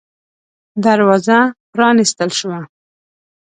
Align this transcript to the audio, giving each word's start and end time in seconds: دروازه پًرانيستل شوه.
دروازه 0.85 1.37
پًرانيستل 1.73 2.29
شوه. 2.39 2.59